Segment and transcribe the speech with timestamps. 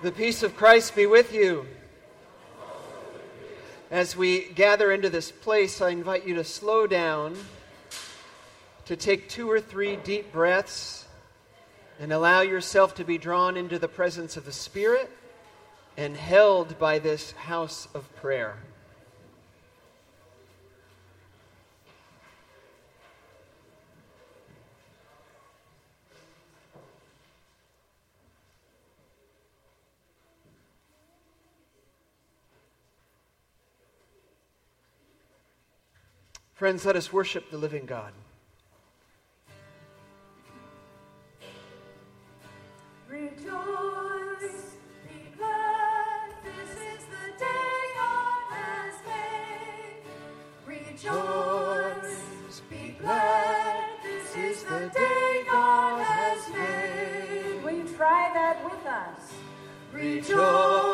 [0.00, 1.66] The peace of Christ be with you.
[3.90, 7.36] As we gather into this place, I invite you to slow down,
[8.84, 11.04] to take two or three deep breaths,
[11.98, 15.10] and allow yourself to be drawn into the presence of the Spirit
[15.96, 18.56] and held by this house of prayer.
[36.58, 38.12] Friends, let us worship the living God.
[43.08, 43.36] Rejoice,
[45.06, 50.02] be glad, this is the day God has made.
[50.66, 57.62] Rejoice, be glad, this is the day God has made.
[57.62, 59.32] Will you try that with us?
[59.92, 60.87] Rejoice,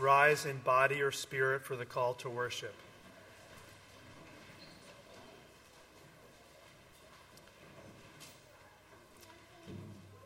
[0.00, 2.74] Rise in body or spirit for the call to worship.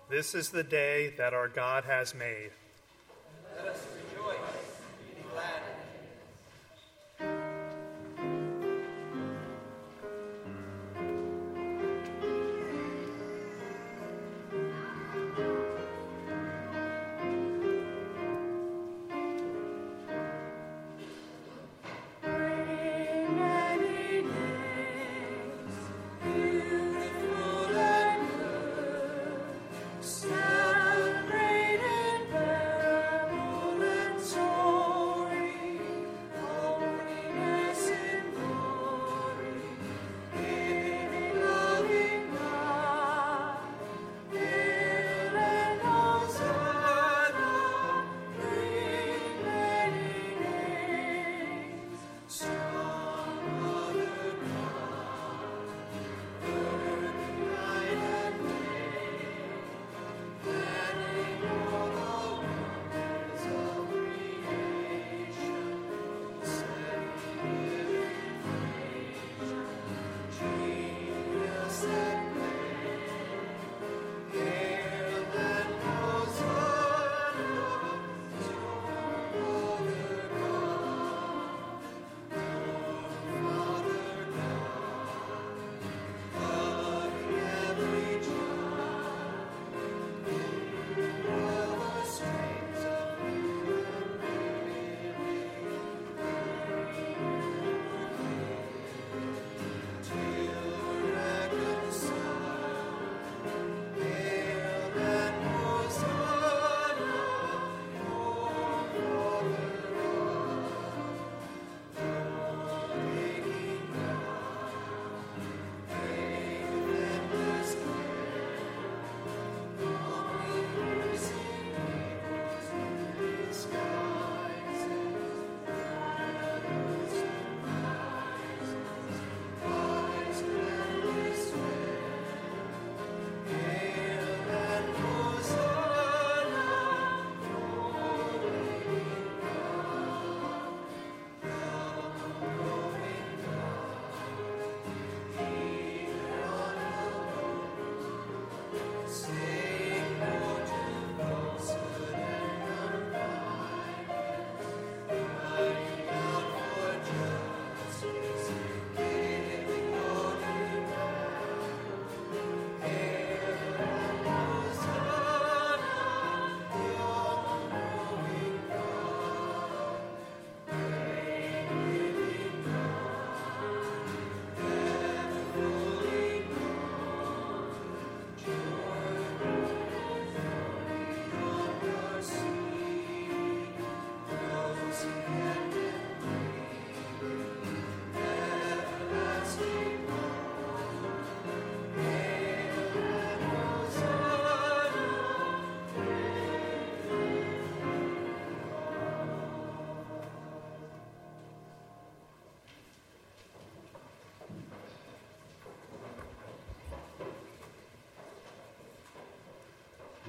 [0.08, 2.50] This is the day that our God has made.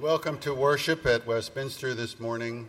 [0.00, 2.68] Welcome to worship at Westminster this morning.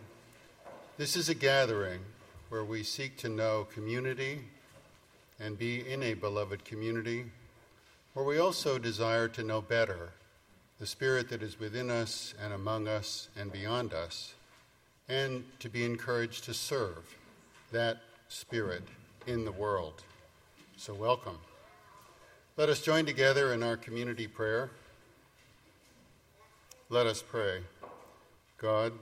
[0.96, 2.00] This is a gathering
[2.48, 4.40] where we seek to know community
[5.38, 7.26] and be in a beloved community,
[8.14, 10.10] where we also desire to know better
[10.80, 14.34] the Spirit that is within us and among us and beyond us,
[15.08, 17.16] and to be encouraged to serve
[17.70, 17.98] that
[18.28, 18.82] Spirit
[19.28, 20.02] in the world.
[20.76, 21.38] So, welcome.
[22.56, 24.70] Let us join together in our community prayer.
[26.92, 27.60] Let us pray.
[28.58, 28.92] God,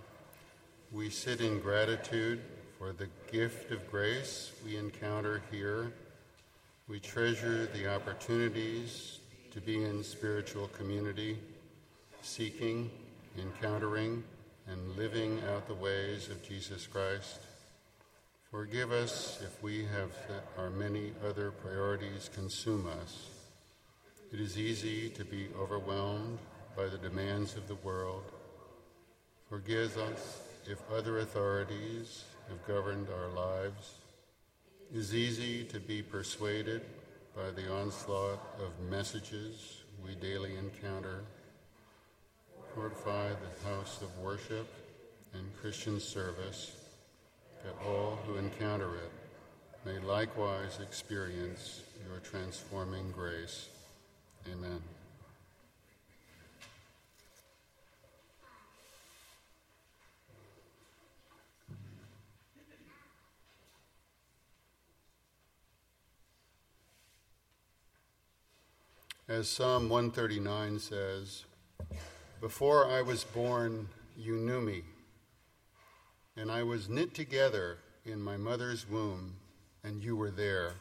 [0.93, 2.39] we sit in gratitude
[2.79, 5.91] for the gift of grace we encounter here.
[6.87, 9.21] We treasure the opportunities
[9.53, 11.39] to be in spiritual community,
[12.21, 12.91] seeking,
[13.39, 14.23] encountering,
[14.67, 17.41] and living out the ways of Jesus Christ.
[18.51, 20.13] Forgive us if we have
[20.59, 23.31] our many other priorities consume us.
[24.31, 26.39] It is easy to be overwhelmed
[26.79, 28.23] by the demands of the world.
[29.51, 33.95] Forgive us if other authorities have governed our lives.
[34.93, 36.83] It is easy to be persuaded
[37.35, 41.25] by the onslaught of messages we daily encounter.
[42.77, 44.73] Fortify the house of worship
[45.35, 46.77] and Christian service
[47.65, 49.11] that all who encounter it
[49.85, 53.69] may likewise experience your transforming grace.
[54.47, 54.81] Amen.
[69.31, 71.45] As Psalm 139 says,
[72.41, 74.85] Before I was born, you knew me,
[76.35, 79.37] and I was knit together in my mother's womb,
[79.85, 80.77] and you were there.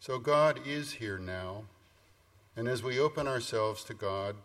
[0.00, 1.64] So God is here now,
[2.56, 4.36] and as we open ourselves to God,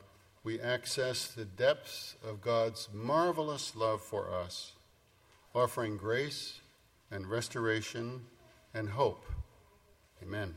[0.43, 4.73] we access the depths of God's marvelous love for us,
[5.55, 6.59] offering grace
[7.09, 8.25] and restoration
[8.73, 9.23] and hope.
[10.21, 10.55] Amen.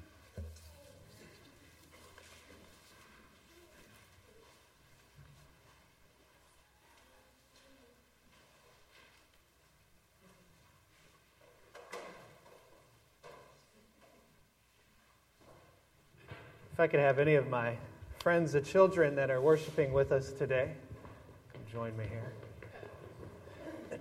[16.74, 17.76] If I could have any of my
[18.18, 20.72] friends, the children that are worshiping with us today,
[21.70, 22.32] join me here.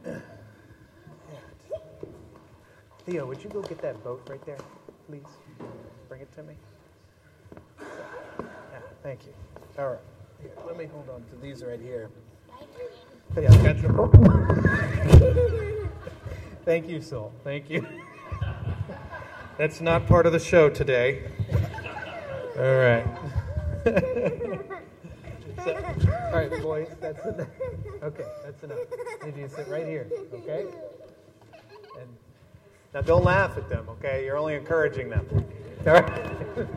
[3.06, 4.58] Theo, would you go get that boat right there,
[5.08, 5.22] please?
[6.10, 6.56] Bring it to me.
[7.80, 9.34] Yeah, thank you.
[9.78, 10.00] All right.
[10.42, 12.10] Here, let me hold on to these right here.
[13.40, 13.92] Yeah, I got your.
[16.66, 17.32] Thank you, Soul.
[17.44, 17.86] Thank you.
[19.60, 21.30] That's not part of the show today.
[22.58, 23.06] All right.
[25.64, 27.48] So- all right, boys, that's enough.
[28.02, 28.80] Okay, that's enough.
[29.24, 30.66] Need you to sit right here, okay?
[32.00, 32.10] And
[32.94, 34.26] now don't laugh at them, okay?
[34.26, 35.26] You're only encouraging them.
[35.88, 36.68] All right.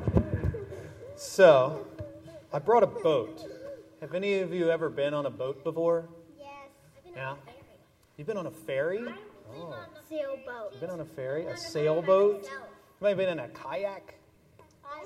[1.16, 1.86] So,
[2.52, 3.42] I brought a boat.
[4.00, 6.08] Have any of you ever been on a boat before?
[6.38, 6.46] Yes.
[6.98, 7.30] I've been Yeah.
[7.30, 7.64] on a ferry.
[8.18, 8.98] You've been on a ferry?
[8.98, 9.14] Been
[9.56, 9.62] Oh.
[9.62, 10.72] on a sailboat.
[10.72, 11.46] You've been on a ferry?
[11.46, 12.42] A sailboat?
[12.42, 12.68] by myself.
[13.00, 14.14] You might have been in a kayak?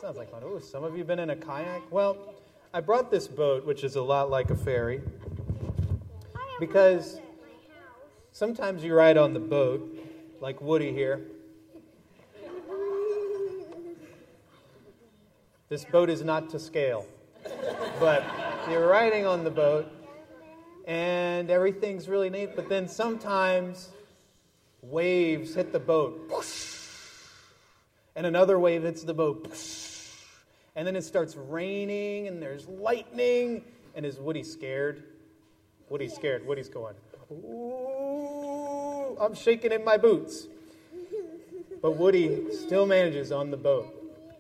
[0.01, 0.43] Sounds like fun.
[0.45, 1.83] Ooh, some of you been in a kayak?
[1.93, 2.17] Well,
[2.73, 5.03] I brought this boat, which is a lot like a ferry,
[6.59, 7.21] because
[8.33, 9.87] sometimes you ride on the boat,
[10.41, 11.21] like Woody here.
[15.69, 17.05] This boat is not to scale,
[18.01, 18.25] but
[18.71, 19.87] you're riding on the boat,
[20.87, 23.91] and everything's really neat, but then sometimes
[24.81, 26.33] waves hit the boat,
[28.17, 29.45] and another wave hits the boat,
[30.81, 33.63] and then it starts raining, and there's lightning,
[33.95, 35.03] and is Woody scared?
[35.91, 36.47] Woody's scared.
[36.47, 36.95] Woody's going,
[37.31, 40.47] Ooh, I'm shaking in my boots.
[41.83, 43.89] But Woody still manages on the boat.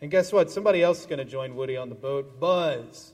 [0.00, 0.50] And guess what?
[0.50, 2.40] Somebody else is going to join Woody on the boat.
[2.40, 3.12] Buzz.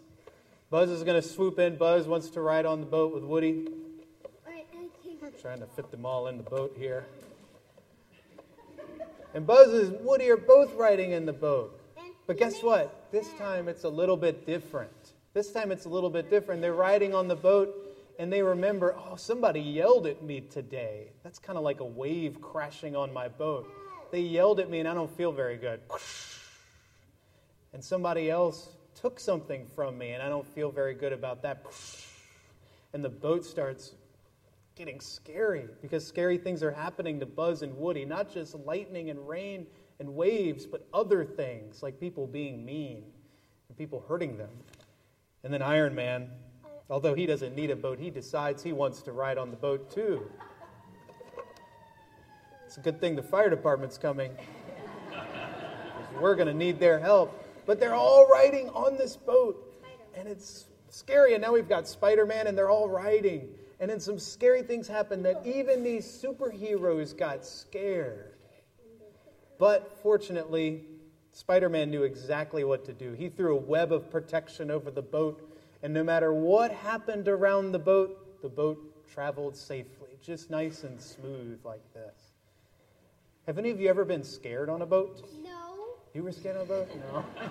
[0.70, 1.76] Buzz is going to swoop in.
[1.76, 3.66] Buzz wants to ride on the boat with Woody.
[4.46, 7.06] Wait, I think- Trying to fit them all in the boat here.
[9.34, 11.80] And Buzz and Woody are both riding in the boat.
[12.26, 13.12] But guess what?
[13.12, 15.12] This time it's a little bit different.
[15.32, 16.60] This time it's a little bit different.
[16.60, 17.74] They're riding on the boat
[18.18, 21.10] and they remember, oh, somebody yelled at me today.
[21.22, 23.70] That's kind of like a wave crashing on my boat.
[24.10, 25.80] They yelled at me and I don't feel very good.
[27.72, 31.62] And somebody else took something from me and I don't feel very good about that.
[32.94, 33.92] And the boat starts
[34.74, 39.28] getting scary because scary things are happening to Buzz and Woody, not just lightning and
[39.28, 39.66] rain
[39.98, 43.04] and waves, but other things like people being mean
[43.68, 44.50] and people hurting them.
[45.44, 46.30] And then Iron Man
[46.88, 49.90] Although he doesn't need a boat, he decides he wants to ride on the boat
[49.90, 50.30] too.
[52.64, 54.36] It's a good thing the fire department's coming.
[56.20, 57.44] We're going to need their help.
[57.66, 59.74] But they're all riding on this boat.
[60.16, 61.34] And it's scary.
[61.34, 63.48] And now we've got Spider Man, and they're all riding.
[63.80, 68.35] And then some scary things happen that even these superheroes got scared.
[69.58, 70.84] But fortunately,
[71.32, 73.12] Spider Man knew exactly what to do.
[73.12, 77.72] He threw a web of protection over the boat, and no matter what happened around
[77.72, 82.32] the boat, the boat traveled safely, just nice and smooth like this.
[83.46, 85.22] Have any of you ever been scared on a boat?
[85.42, 85.76] No.
[86.14, 86.88] You were scared on a boat?
[87.12, 87.24] No.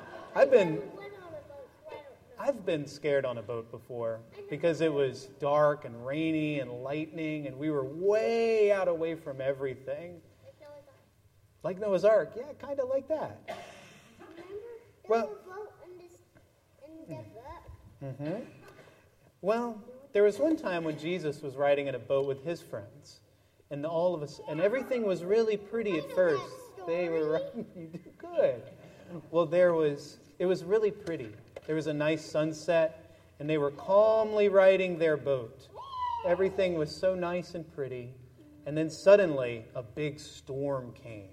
[0.34, 2.04] I've been Went on a boat,
[2.38, 7.46] I've been scared on a boat before because it was dark and rainy and lightning
[7.46, 10.20] and we were way out away from everything.
[11.62, 12.32] Like Noah's Ark.
[12.34, 12.58] Like Noah's Ark.
[12.60, 13.58] Yeah, kind of like that.
[15.08, 16.12] Well- was a boat in this,
[16.86, 17.30] in the hmm.
[17.34, 18.34] book.
[18.38, 18.44] Mm-hmm.
[19.42, 23.20] Well, there was one time when Jesus was riding in a boat with his friends,
[23.70, 26.42] and all of us, and everything was really pretty at first.
[26.86, 28.62] They were riding, you do good.
[29.30, 31.30] Well, there was, it was really pretty.
[31.66, 35.68] There was a nice sunset, and they were calmly riding their boat.
[36.26, 38.14] Everything was so nice and pretty,
[38.66, 41.30] and then suddenly a big storm came.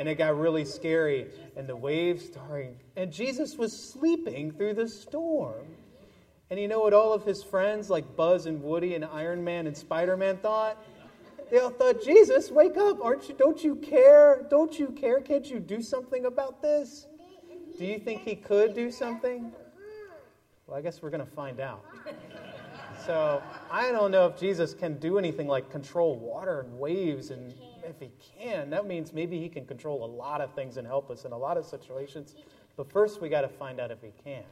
[0.00, 1.26] And it got really scary,
[1.56, 5.66] and the waves started, and Jesus was sleeping through the storm.
[6.48, 9.66] And you know what all of his friends, like Buzz and Woody and Iron Man
[9.66, 10.82] and Spider Man, thought?
[11.50, 13.04] They all thought, Jesus, wake up.
[13.04, 14.46] Aren't you, don't you care?
[14.48, 15.20] Don't you care?
[15.20, 17.06] Can't you do something about this?
[17.78, 19.52] Do you think he could do something?
[20.66, 21.84] Well, I guess we're going to find out.
[23.04, 27.30] So I don't know if Jesus can do anything like control water and waves.
[27.30, 30.86] And if he can, that means maybe he can control a lot of things and
[30.86, 32.34] help us in a lot of situations.
[32.76, 34.44] But first, we got to find out if he can.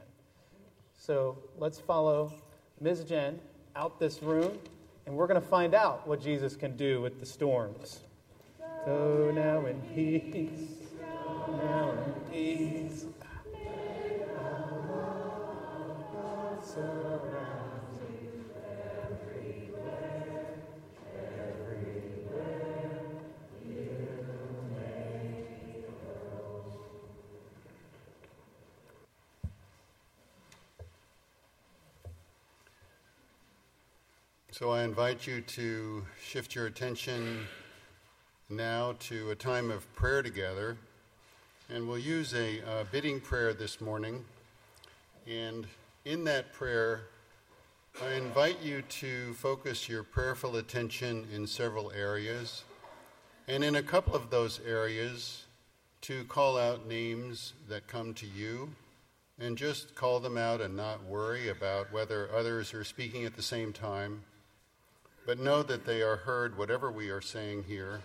[0.93, 2.33] So let's follow
[2.81, 3.05] Ms.
[3.05, 3.39] Jen
[3.75, 4.57] out this room,
[5.05, 8.01] and we're going to find out what Jesus can do with the storms.
[8.85, 10.69] Go now in peace.
[10.99, 13.05] Go now in peace.
[34.59, 37.47] So I invite you to shift your attention
[38.49, 40.75] now to a time of prayer together.
[41.69, 42.59] And we'll use a
[42.91, 44.25] bidding prayer this morning.
[45.25, 45.65] And
[46.03, 47.03] in that prayer,
[48.03, 52.65] I invite you to focus your prayerful attention in several areas.
[53.47, 55.45] And in a couple of those areas,
[56.01, 58.71] to call out names that come to you
[59.39, 63.41] and just call them out and not worry about whether others are speaking at the
[63.41, 64.23] same time.
[65.25, 68.01] But know that they are heard, whatever we are saying here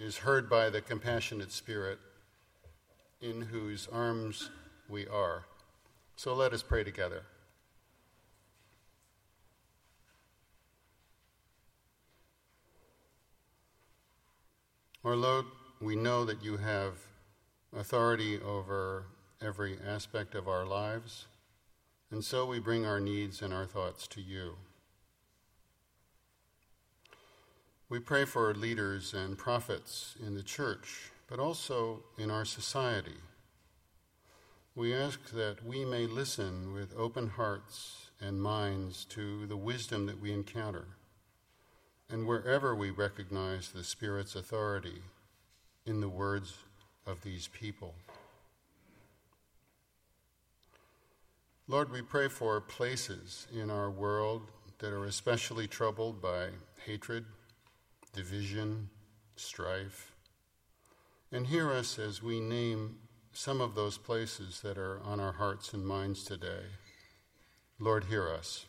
[0.00, 1.98] is heard by the compassionate Spirit
[3.20, 4.50] in whose arms
[4.88, 5.44] we are.
[6.16, 7.22] So let us pray together.
[15.04, 15.46] Our Lord,
[15.80, 16.94] we know that you have
[17.76, 19.06] authority over
[19.40, 21.26] every aspect of our lives,
[22.10, 24.56] and so we bring our needs and our thoughts to you.
[27.90, 33.16] We pray for leaders and prophets in the church, but also in our society.
[34.74, 40.20] We ask that we may listen with open hearts and minds to the wisdom that
[40.20, 40.84] we encounter,
[42.10, 45.00] and wherever we recognize the Spirit's authority
[45.86, 46.58] in the words
[47.06, 47.94] of these people.
[51.66, 54.42] Lord, we pray for places in our world
[54.78, 56.48] that are especially troubled by
[56.84, 57.24] hatred,
[58.12, 58.90] division,
[59.36, 60.12] strife.
[61.30, 62.96] And hear us as we name
[63.32, 66.64] some of those places that are on our hearts and minds today.
[67.78, 68.66] Lord, hear us.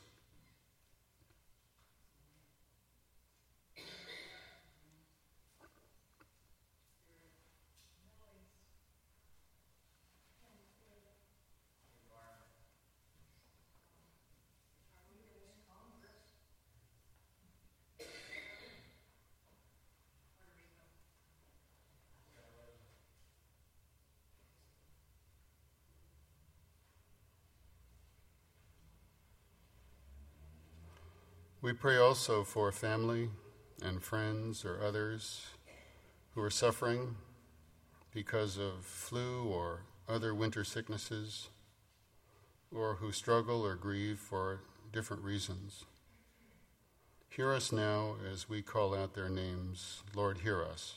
[31.69, 33.29] We pray also for family
[33.83, 35.45] and friends or others
[36.33, 37.15] who are suffering
[38.11, 41.49] because of flu or other winter sicknesses.
[42.73, 45.85] or who struggle or grieve for different reasons.
[47.29, 50.01] Hear us now as we call out their names.
[50.15, 50.95] Lord, hear us.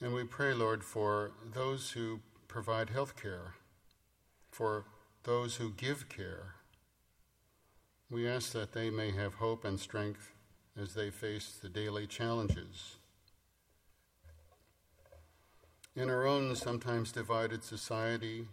[0.00, 3.54] And we pray, Lord, for those who provide health care,
[4.50, 4.84] for
[5.22, 6.54] those who give care.
[8.10, 10.32] We ask that they may have hope and strength
[10.80, 12.96] as they face the daily challenges.
[15.96, 18.46] In our own sometimes divided society,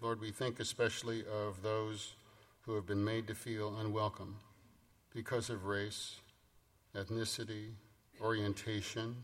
[0.00, 2.14] Lord, we think especially of those
[2.62, 4.36] who have been made to feel unwelcome
[5.12, 6.20] because of race,
[6.94, 7.72] ethnicity,
[8.20, 9.16] orientation,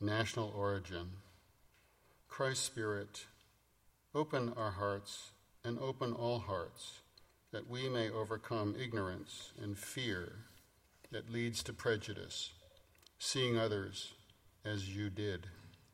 [0.00, 1.10] national origin.
[2.28, 3.26] Christ Spirit,
[4.14, 5.32] open our hearts
[5.62, 7.00] and open all hearts
[7.52, 10.32] that we may overcome ignorance and fear
[11.10, 12.50] that leads to prejudice,
[13.18, 14.14] seeing others
[14.64, 15.46] as you did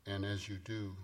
[0.05, 0.95] and as you do.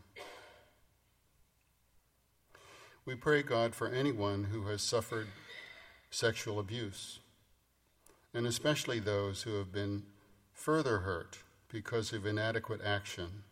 [3.05, 5.27] We pray, God, for anyone who has suffered
[6.09, 7.19] sexual abuse,
[8.33, 10.03] and especially those who have been
[10.53, 11.39] further hurt
[11.73, 13.43] because of inadequate action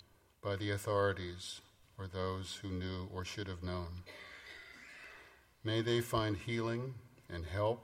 [0.43, 1.59] by the authorities
[1.97, 3.87] or those who knew or should have known.
[5.63, 6.93] May they find healing
[7.33, 7.83] and help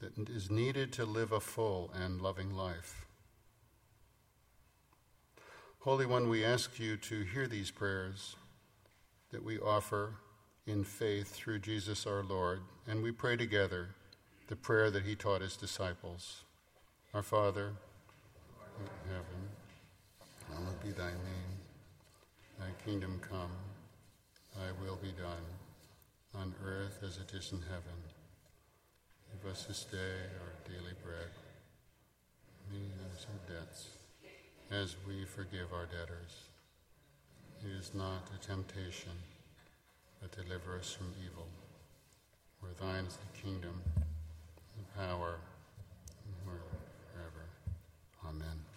[0.00, 3.04] that is needed to live a full and loving life.
[5.80, 8.34] Holy One, we ask you to hear these prayers
[9.30, 10.14] that we offer
[10.66, 13.88] in faith through Jesus our Lord, and we pray together
[14.48, 16.44] the prayer that he taught his disciples.
[17.12, 17.72] Our Father,
[18.80, 19.40] in heaven,
[20.48, 21.54] hallowed be thy name.
[22.58, 23.52] Thy kingdom come,
[24.56, 25.46] thy will be done,
[26.34, 27.98] on earth as it is in heaven.
[29.32, 31.30] Give us this day our daily bread.
[32.72, 33.88] Lead us our debts,
[34.70, 36.48] as we forgive our debtors.
[37.64, 39.12] Lead us not to temptation,
[40.20, 41.46] but deliver us from evil.
[42.60, 45.38] For thine is the kingdom, the power,
[46.26, 47.46] and forever.
[48.26, 48.67] Amen.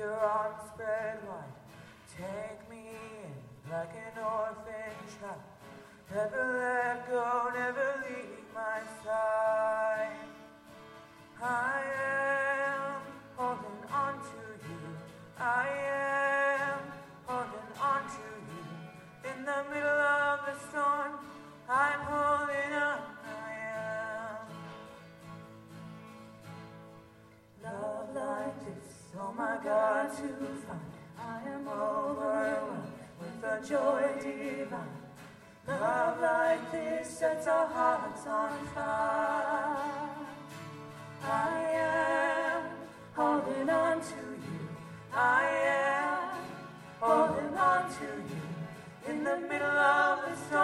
[0.00, 1.56] Your arms spread wide.
[2.16, 5.44] Take me in like an orphan child.
[6.10, 10.24] Never let go, never leave my side.
[11.42, 11.82] I
[12.64, 13.02] am
[13.36, 14.80] holding on to you.
[15.38, 15.68] I
[29.62, 30.28] God, to
[30.66, 30.80] find.
[31.18, 34.78] I am overwhelmed with the joy divine.
[35.68, 39.76] Love like this sets our hearts on fire.
[41.22, 42.62] I am
[43.14, 44.68] holding on to you.
[45.12, 46.28] I am
[46.98, 49.12] holding on to you.
[49.12, 50.59] In the middle of the storm,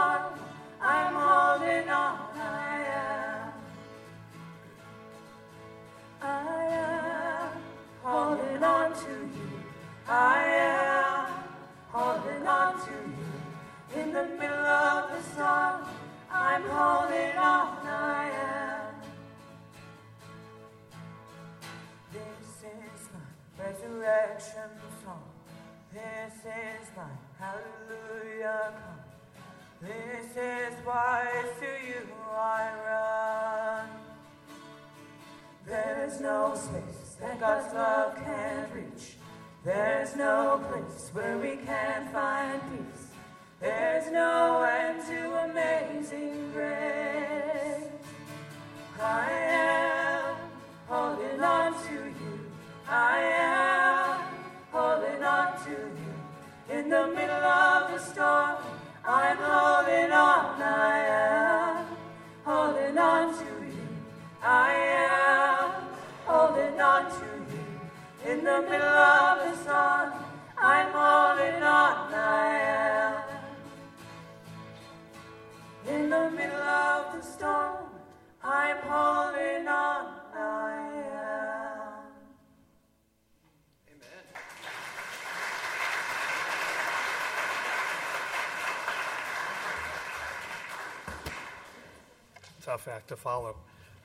[92.86, 93.56] Tough act to follow.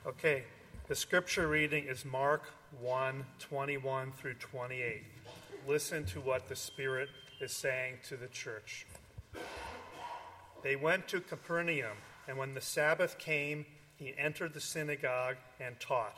[0.06, 0.42] Okay,
[0.88, 2.42] the scripture reading is Mark
[2.80, 5.02] 1 21 through 28.
[5.68, 7.08] Listen to what the Spirit
[7.40, 8.86] is saying to the church.
[10.62, 13.66] They went to Capernaum, and when the Sabbath came,
[13.96, 16.16] he entered the synagogue and taught.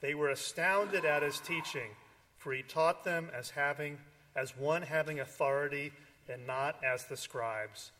[0.00, 1.90] They were astounded at his teaching,
[2.38, 3.98] for he taught them as having
[4.36, 5.92] as one having authority
[6.28, 7.90] and not as the scribes.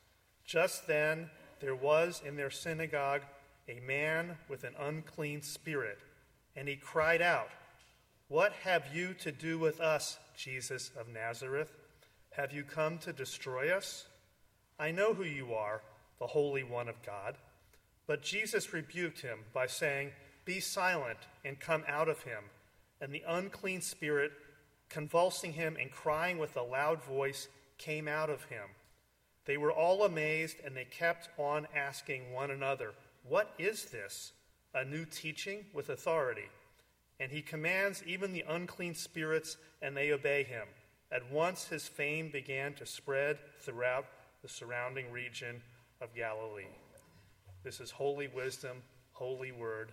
[0.45, 3.23] Just then there was in their synagogue
[3.69, 5.99] a man with an unclean spirit,
[6.57, 7.49] and he cried out,
[8.29, 11.73] What have you to do with us, Jesus of Nazareth?
[12.31, 14.07] Have you come to destroy us?
[14.79, 15.83] I know who you are,
[16.19, 17.37] the Holy One of God.
[18.07, 20.11] But Jesus rebuked him by saying,
[20.45, 22.45] Be silent and come out of him.
[23.01, 24.33] And the unclean spirit,
[24.89, 27.49] convulsing him and crying with a loud voice,
[27.79, 28.69] came out of him.
[29.45, 34.33] They were all amazed, and they kept on asking one another, What is this?
[34.75, 36.49] A new teaching with authority.
[37.21, 40.67] And he commands even the unclean spirits, and they obey him.
[41.11, 44.07] At once his fame began to spread throughout
[44.43, 45.63] the surrounding region
[46.01, 46.65] of Galilee.
[47.63, 48.83] This is holy wisdom,
[49.13, 49.93] holy word.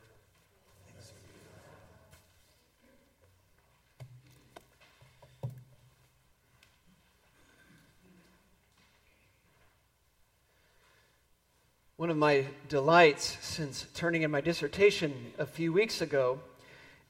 [12.00, 16.40] One of my delights since turning in my dissertation a few weeks ago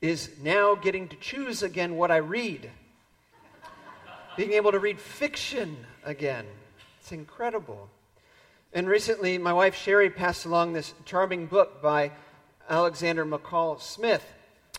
[0.02, 2.72] is now getting to choose again what I read.
[4.36, 6.48] Being able to read fiction again.
[7.00, 7.88] It's incredible.
[8.74, 12.12] And recently, my wife Sherry passed along this charming book by
[12.68, 14.26] Alexander McCall Smith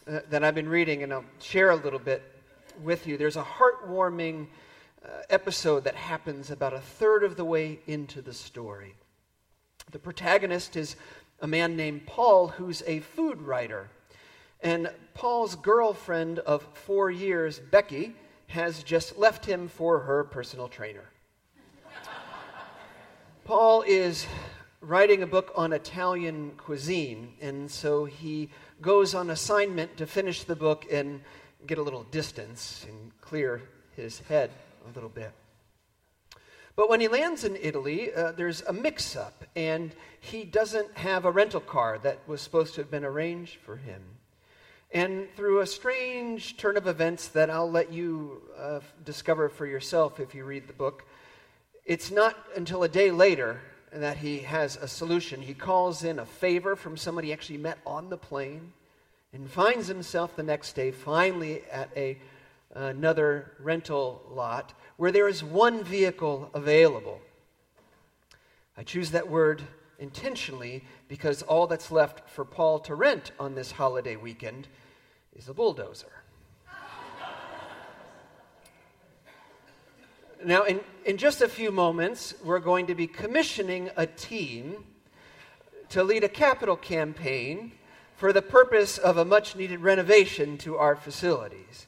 [0.09, 2.21] uh, that I've been reading, and I'll share a little bit
[2.83, 3.17] with you.
[3.17, 4.49] There's a heartwarming
[5.05, 8.97] uh, episode that happens about a third of the way into the story.
[9.91, 10.97] The protagonist is
[11.41, 13.89] a man named Paul who's a food writer.
[14.63, 18.15] And Paul's girlfriend of four years, Becky,
[18.49, 21.05] has just left him for her personal trainer.
[23.45, 24.27] Paul is
[24.81, 30.57] writing a book on Italian cuisine, and so he goes on assignment to finish the
[30.57, 31.21] book and
[31.67, 33.63] get a little distance and clear
[33.97, 34.51] his head
[34.89, 35.33] a little bit.
[36.81, 41.27] But when he lands in Italy, uh, there's a mix up, and he doesn't have
[41.27, 44.01] a rental car that was supposed to have been arranged for him.
[44.91, 50.21] And through a strange turn of events that I'll let you uh, discover for yourself
[50.21, 51.05] if you read the book,
[51.85, 53.61] it's not until a day later
[53.93, 55.43] that he has a solution.
[55.43, 58.73] He calls in a favor from somebody he actually met on the plane
[59.35, 62.17] and finds himself the next day finally at a,
[62.75, 67.23] another rental lot where there is one vehicle available.
[68.77, 69.63] I choose that word
[69.99, 74.69] intentionally because all that's left for Paul to rent on this holiday weekend
[75.35, 76.13] is a bulldozer.
[80.45, 84.85] Now, in, in just a few moments, we're going to be commissioning a team
[85.89, 87.73] to lead a capital campaign
[88.17, 91.87] for the purpose of a much needed renovation to our facilities.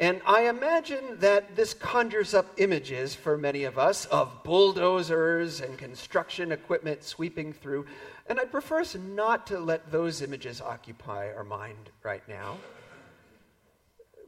[0.00, 5.76] And I imagine that this conjures up images for many of us of bulldozers and
[5.76, 7.84] construction equipment sweeping through.
[8.26, 12.56] And I'd prefer us not to let those images occupy our mind right now,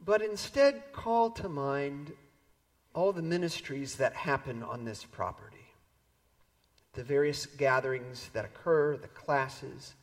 [0.05, 2.13] but instead call to mind
[2.93, 5.57] all the ministries that happen on this property
[6.93, 9.95] the various gatherings that occur, the classes,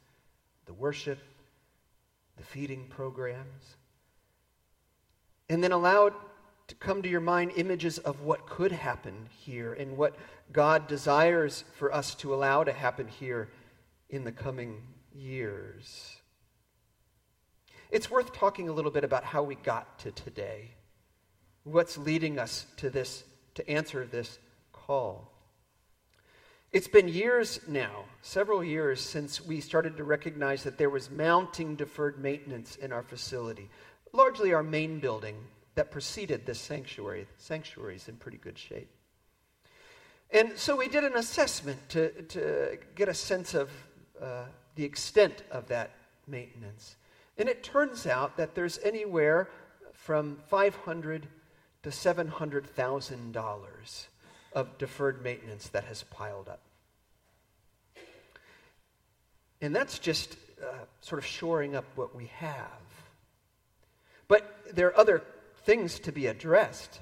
[0.67, 1.21] the worship,
[2.37, 3.77] the feeding programs.
[5.51, 6.15] And then allow it
[6.69, 10.15] to come to your mind images of what could happen here and what
[10.53, 13.51] God desires for us to allow to happen here
[14.09, 14.81] in the coming
[15.13, 16.17] years.
[17.91, 20.71] It's worth talking a little bit about how we got to today.
[21.65, 23.25] What's leading us to this,
[23.57, 24.39] to answer this
[24.73, 25.33] call?
[26.73, 31.75] It's been years now, several years, since we started to recognize that there was mounting
[31.75, 33.69] deferred maintenance in our facility,
[34.13, 35.37] largely our main building
[35.75, 37.27] that preceded this sanctuary.
[37.37, 38.89] The sanctuary is in pretty good shape.
[40.33, 43.71] And so we did an assessment to, to get a sense of
[44.21, 44.45] uh,
[44.77, 45.91] the extent of that
[46.27, 46.97] maintenance.
[47.39, 49.49] And it turns out that there's anywhere
[49.93, 51.27] from 500
[51.83, 54.07] to $700,000
[54.53, 56.61] of deferred maintenance that has piled up.
[59.63, 62.67] And that's just uh, sort of shoring up what we have.
[64.31, 65.25] But there are other
[65.65, 67.01] things to be addressed.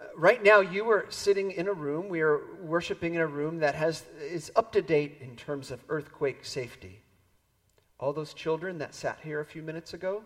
[0.00, 3.58] Uh, right now, you are sitting in a room, we are worshiping in a room
[3.58, 7.00] that has, is up to date in terms of earthquake safety.
[7.98, 10.22] All those children that sat here a few minutes ago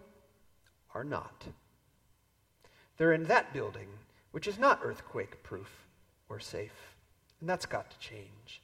[0.95, 1.47] are not.
[2.99, 3.89] They're in that building,
[4.33, 5.87] which is not earthquake proof
[6.29, 6.95] or safe.
[7.41, 8.61] And that's got to change.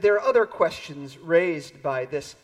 [0.00, 2.34] There are other questions raised by this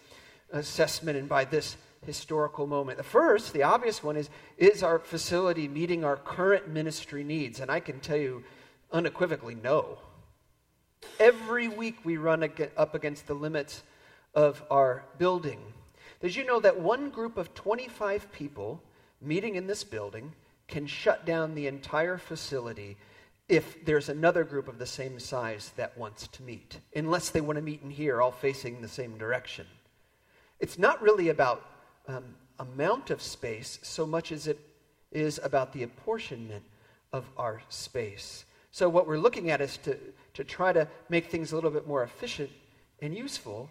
[0.52, 2.98] assessment and by this historical moment.
[2.98, 7.60] The first, the obvious one, is Is our facility meeting our current ministry needs?
[7.60, 8.44] And I can tell you
[8.92, 9.98] unequivocally no.
[11.20, 13.82] Every week we run up against the limits
[14.34, 15.60] of our building.
[16.20, 18.82] Did you know that one group of 25 people
[19.20, 20.32] meeting in this building
[20.68, 22.96] can shut down the entire facility
[23.48, 27.56] if there's another group of the same size that wants to meet, unless they want
[27.56, 29.66] to meet in here, all facing the same direction.
[30.58, 31.64] It's not really about
[32.08, 32.24] um,
[32.58, 34.58] amount of space so much as it
[35.12, 36.64] is about the apportionment
[37.12, 38.44] of our space.
[38.70, 39.96] So, what we're looking at is to,
[40.34, 42.50] to try to make things a little bit more efficient
[43.00, 43.70] and useful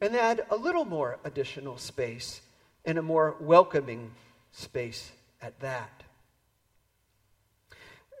[0.00, 2.40] and add a little more additional space
[2.84, 4.10] and a more welcoming
[4.50, 6.02] space at that.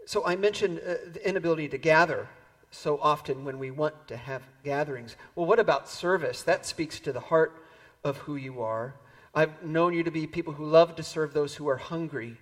[0.06, 2.28] So I mentioned uh, the inability to gather
[2.70, 5.16] so often when we want to have gatherings.
[5.34, 6.42] Well, what about service?
[6.42, 7.64] That speaks to the heart
[8.02, 8.94] of who you are.
[9.34, 12.36] I've known you to be people who love to serve those who are hungry,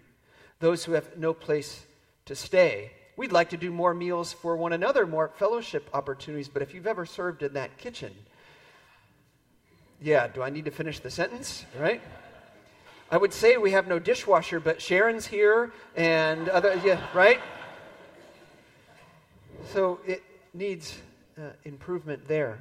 [0.61, 1.87] those who have no place
[2.26, 2.92] to stay.
[3.16, 6.87] We'd like to do more meals for one another, more fellowship opportunities, but if you've
[6.87, 8.12] ever served in that kitchen,
[10.00, 11.64] yeah, do I need to finish the sentence?
[11.78, 12.02] Right?
[13.11, 17.40] I would say we have no dishwasher, but Sharon's here and other, yeah, right?
[19.72, 20.22] So it
[20.55, 20.98] needs
[21.38, 22.59] uh, improvement there.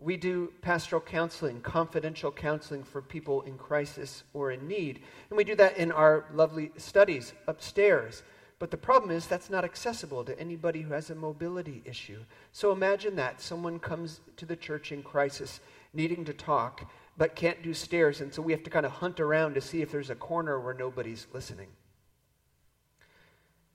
[0.00, 5.02] We do pastoral counseling, confidential counseling for people in crisis or in need.
[5.28, 8.22] And we do that in our lovely studies upstairs.
[8.58, 12.20] But the problem is that's not accessible to anybody who has a mobility issue.
[12.52, 15.60] So imagine that someone comes to the church in crisis
[15.92, 19.20] needing to talk, but can't do stairs, and so we have to kind of hunt
[19.20, 21.68] around to see if there's a corner where nobody's listening.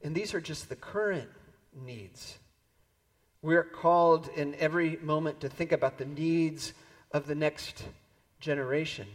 [0.01, 1.29] And these are just the current
[1.73, 2.37] needs.
[3.43, 6.73] We're called in every moment to think about the needs
[7.11, 7.83] of the next
[8.39, 9.05] generation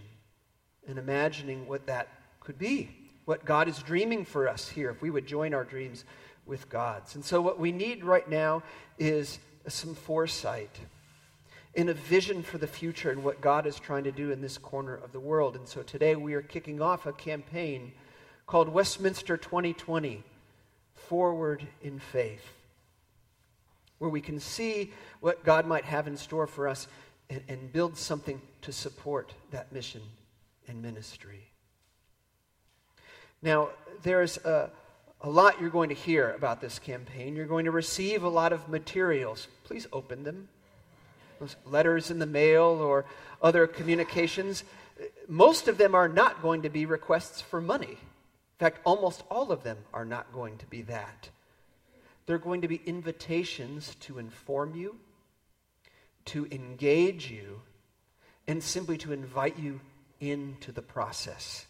[0.86, 2.90] and imagining what that could be,
[3.24, 6.04] what God is dreaming for us here, if we would join our dreams
[6.44, 7.14] with God's.
[7.14, 8.62] And so, what we need right now
[8.98, 10.78] is some foresight
[11.74, 14.58] and a vision for the future and what God is trying to do in this
[14.58, 15.56] corner of the world.
[15.56, 17.92] And so today we are kicking off a campaign
[18.46, 20.22] called Westminster 2020
[20.94, 22.44] Forward in Faith,
[23.98, 26.86] where we can see what God might have in store for us
[27.30, 30.02] and, and build something to support that mission
[30.66, 31.50] and ministry.
[33.42, 33.70] Now,
[34.02, 34.70] there's a,
[35.20, 37.36] a lot you're going to hear about this campaign.
[37.36, 39.48] You're going to receive a lot of materials.
[39.64, 40.48] Please open them
[41.40, 43.04] Those letters in the mail or
[43.40, 44.64] other communications,
[45.28, 47.90] most of them are not going to be requests for money.
[47.90, 51.28] In fact, almost all of them are not going to be that.
[52.28, 54.96] They're going to be invitations to inform you,
[56.26, 57.62] to engage you,
[58.46, 59.80] and simply to invite you
[60.20, 61.64] into the process.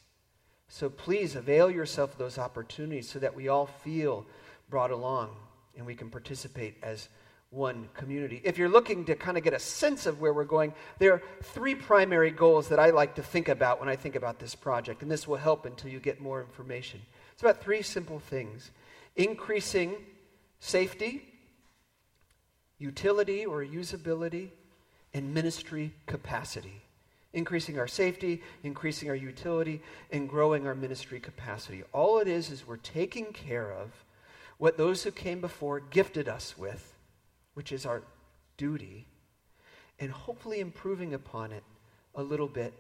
[0.66, 4.26] So please avail yourself of those opportunities so that we all feel
[4.68, 5.30] brought along
[5.76, 7.08] and we can participate as
[7.50, 8.40] one community.
[8.42, 11.22] If you're looking to kind of get a sense of where we're going, there are
[11.40, 15.02] three primary goals that I like to think about when I think about this project,
[15.02, 17.00] and this will help until you get more information.
[17.32, 18.72] It's about three simple things
[19.14, 19.94] increasing
[20.60, 21.22] safety,
[22.78, 24.50] utility or usability,
[25.14, 26.82] and ministry capacity.
[27.32, 31.82] Increasing our safety, increasing our utility, and growing our ministry capacity.
[31.92, 33.92] All it is is we're taking care of
[34.56, 36.94] what those who came before gifted us with
[37.58, 38.04] which is our
[38.56, 39.04] duty,
[39.98, 41.64] and hopefully improving upon it
[42.14, 42.72] a little bit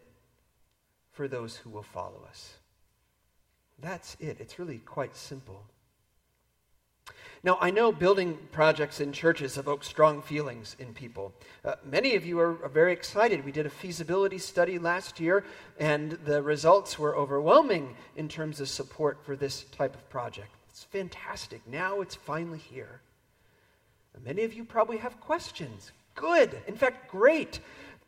[1.10, 2.54] for those who will follow us.
[3.80, 4.36] That's it.
[4.38, 5.64] It's really quite simple.
[7.44, 11.32] Now, I know building projects in churches evoke strong feelings in people.
[11.64, 13.44] Uh, many of you are, are, very excited.
[13.44, 15.44] We did a feasibility study last year,
[15.78, 20.50] and the results were overwhelming in terms of support for this type of project.
[20.68, 21.60] It's fantastic.
[21.66, 23.00] Now it's finally here.
[24.14, 25.92] And many of you probably have questions.
[26.16, 26.60] Good.
[26.66, 27.60] In fact, great.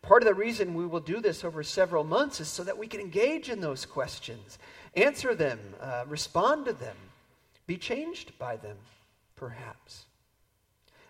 [0.02, 2.88] Part of the reason we will do this over several months is so that we
[2.88, 4.58] can engage in those questions,
[4.96, 6.96] answer them, uh, respond to them,
[7.70, 8.76] be changed by them,
[9.36, 10.06] perhaps.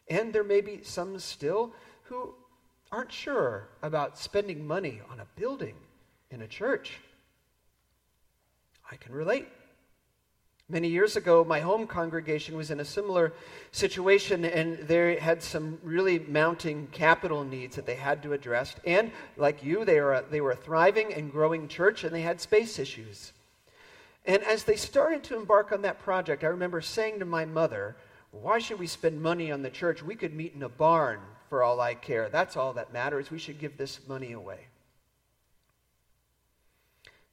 [0.08, 2.34] And there may be some still who
[2.92, 5.74] aren't sure about spending money on a building
[6.30, 6.98] in a church.
[8.92, 9.48] I can relate.
[10.68, 13.32] Many years ago, my home congregation was in a similar
[13.72, 18.76] situation, and they had some really mounting capital needs that they had to address.
[18.84, 22.20] And like you, they were a, they were a thriving and growing church, and they
[22.20, 23.32] had space issues.
[24.24, 27.96] And as they started to embark on that project, I remember saying to my mother,
[28.30, 30.02] Why should we spend money on the church?
[30.02, 32.28] We could meet in a barn for all I care.
[32.28, 33.30] That's all that matters.
[33.30, 34.66] We should give this money away.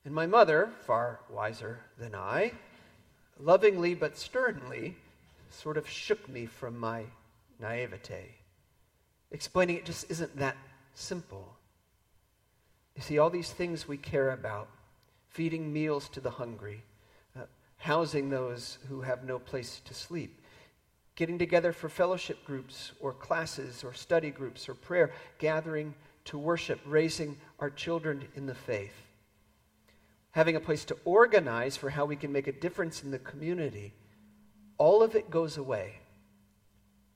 [0.06, 2.54] And my mother, far wiser than I,
[3.40, 4.96] lovingly but sternly,
[5.50, 7.04] sort of shook me from my
[7.60, 8.36] naivete,
[9.32, 10.56] explaining it just isn't that
[10.94, 11.58] simple.
[12.96, 14.70] You see, all these things we care about
[15.30, 16.84] feeding meals to the hungry,
[17.36, 17.42] uh,
[17.78, 20.42] housing those who have no place to sleep,
[21.16, 25.94] getting together for fellowship groups or classes or study groups or prayer, gathering
[26.26, 29.08] to worship, raising our children in the faith
[30.38, 33.92] having a place to organize for how we can make a difference in the community,
[34.78, 35.96] all of it goes away.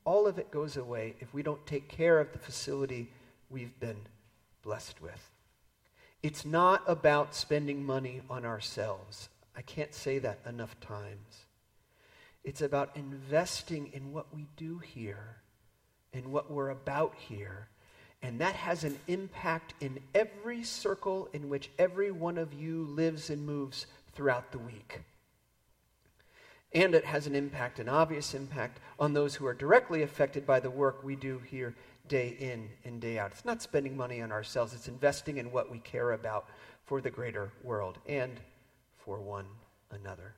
[0.04, 3.12] All of it goes away if we don't take care of the facility
[3.48, 4.00] we've been
[4.64, 5.30] blessed with.
[6.22, 9.28] It's not about spending money on ourselves.
[9.56, 11.46] I can't say that enough times.
[12.44, 15.36] It's about investing in what we do here
[16.12, 17.68] and what we're about here
[18.22, 23.30] and that has an impact in every circle in which every one of you lives
[23.30, 25.00] and moves throughout the week.
[26.72, 30.60] And it has an impact, an obvious impact, on those who are directly affected by
[30.60, 31.74] the work we do here
[32.12, 33.32] day in and day out.
[33.32, 36.44] It's not spending money on ourselves, it's investing in what we care about
[36.84, 38.38] for the greater world and
[38.98, 39.46] for one
[39.90, 40.34] another.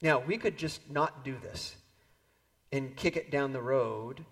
[0.00, 1.74] Now, we could just not do this
[2.70, 4.24] and kick it down the road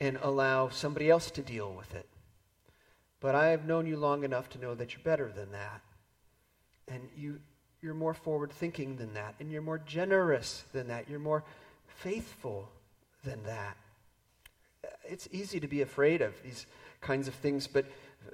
[0.00, 2.08] and allow somebody else to deal with it.
[3.20, 5.82] But I have known you long enough to know that you're better than that.
[6.88, 7.40] And you,
[7.82, 9.34] you're more forward thinking than that.
[9.40, 11.10] And you're more generous than that.
[11.10, 11.44] You're more
[11.88, 12.70] faithful
[13.22, 13.76] than that.
[15.08, 16.66] It's easy to be afraid of these
[17.00, 17.86] kinds of things, but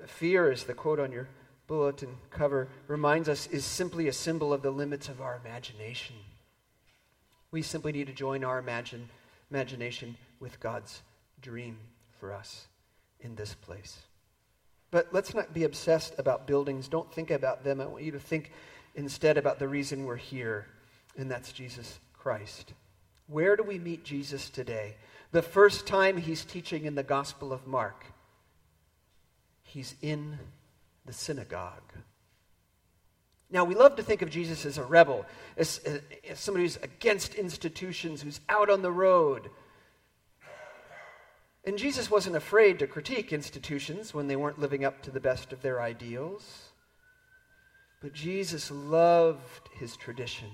[0.06, 1.28] fear, as the quote on your
[1.66, 6.16] bulletin cover reminds us, is simply a symbol of the limits of our imagination.
[7.50, 9.08] We simply need to join our imagine,
[9.50, 11.02] imagination with God's
[11.40, 11.78] dream
[12.18, 12.66] for us
[13.20, 13.98] in this place.
[14.90, 16.88] But let's not be obsessed about buildings.
[16.88, 17.80] Don't think about them.
[17.80, 18.52] I want you to think
[18.94, 20.66] instead about the reason we're here,
[21.16, 22.74] and that's Jesus Christ.
[23.26, 24.96] Where do we meet Jesus today?
[25.32, 28.04] The first time he's teaching in the Gospel of Mark,
[29.62, 30.38] he's in
[31.06, 31.92] the synagogue.
[33.50, 35.26] Now, we love to think of Jesus as a rebel,
[35.56, 35.80] as,
[36.30, 39.50] as, somebody who's against institutions, who's out on the road,
[41.64, 45.52] and Jesus wasn't afraid to critique institutions when they weren't living up to the best
[45.52, 46.72] of their ideals.
[48.00, 50.50] But Jesus loved his tradition.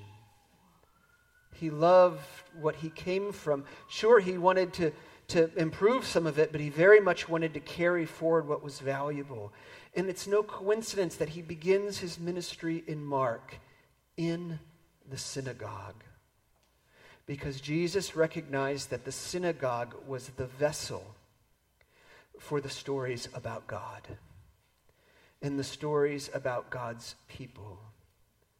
[1.59, 2.21] He loved
[2.61, 3.65] what he came from.
[3.89, 4.93] Sure, he wanted to,
[5.29, 8.81] to improve some of it, but he very much wanted to carry forward what was
[8.81, 9.53] valuable.
[9.97, 13.57] And it's no coincidence that he begins his ministry in Mark
[14.17, 14.59] in
[15.11, 16.05] the synagogue
[17.27, 21.15] because Jesus recognized that the synagogue was the vessel
[22.39, 24.03] for the stories about God
[25.43, 27.79] and the stories about God's people.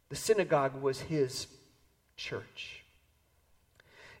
[0.09, 1.47] The synagogue was his
[2.15, 2.83] church.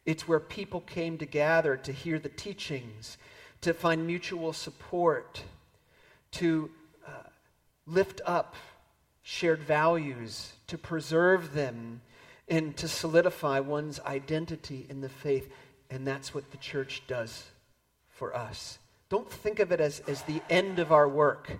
[0.05, 3.17] It's where people came to gather to hear the teachings,
[3.61, 5.43] to find mutual support,
[6.31, 6.69] to
[7.07, 7.29] uh,
[7.85, 8.55] lift up
[9.21, 12.01] shared values, to preserve them,
[12.47, 15.51] and to solidify one's identity in the faith.
[15.91, 17.45] And that's what the church does
[18.09, 18.79] for us.
[19.09, 21.59] Don't think of it as, as the end of our work.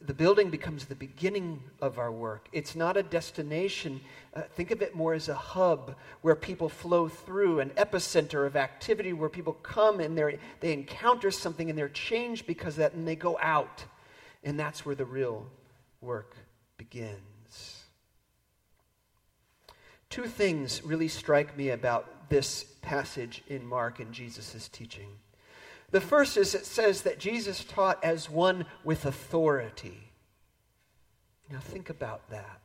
[0.00, 2.48] The building becomes the beginning of our work.
[2.52, 4.00] It's not a destination.
[4.34, 8.56] Uh, think of it more as a hub where people flow through, an epicenter of
[8.56, 10.16] activity where people come and
[10.60, 13.84] they encounter something and they're changed because of that, and they go out.
[14.42, 15.46] And that's where the real
[16.00, 16.36] work
[16.76, 17.84] begins.
[20.10, 25.08] Two things really strike me about this passage in Mark and Jesus' teaching.
[25.90, 30.10] The first is it says that Jesus taught as one with authority.
[31.50, 32.60] Now, think about that.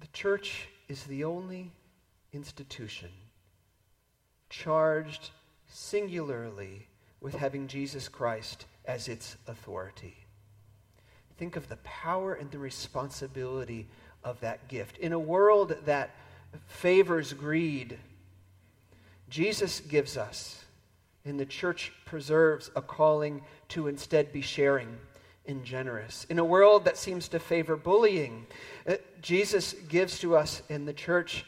[0.00, 1.72] The church is the only
[2.32, 3.10] institution
[4.50, 5.30] charged
[5.66, 6.88] singularly
[7.20, 10.16] with having Jesus Christ as its authority.
[11.36, 13.86] Think of the power and the responsibility
[14.24, 14.98] of that gift.
[14.98, 16.10] In a world that
[16.66, 17.98] favors greed,
[19.28, 20.64] Jesus gives us,
[21.28, 24.96] and the church preserves a calling to instead be sharing
[25.46, 26.26] and generous.
[26.28, 28.46] In a world that seems to favor bullying,
[28.86, 31.44] uh, Jesus gives to us in the church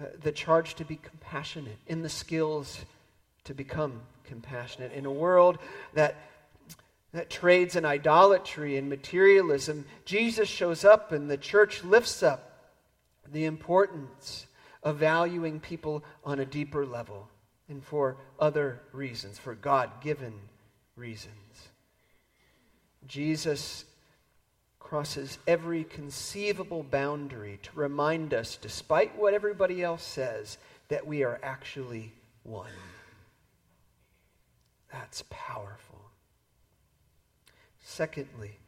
[0.00, 2.80] uh, the charge to be compassionate, in the skills
[3.44, 4.92] to become compassionate.
[4.92, 5.58] In a world
[5.94, 6.16] that
[7.12, 12.72] that trades in idolatry and materialism, Jesus shows up and the church lifts up
[13.32, 14.46] the importance
[14.82, 17.28] of valuing people on a deeper level
[17.68, 20.34] and for other reasons, for God given
[20.96, 21.68] reasons.
[23.06, 23.84] Jesus
[24.78, 30.58] crosses every conceivable boundary to remind us, despite what everybody else says,
[30.88, 32.12] that we are actually
[32.42, 32.70] one.
[34.92, 36.00] That's powerful.
[37.80, 38.58] Secondly,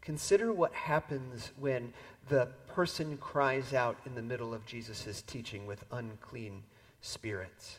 [0.00, 1.92] consider what happens when
[2.28, 6.62] the person cries out in the middle of Jesus' teaching with unclean
[7.00, 7.78] spirits.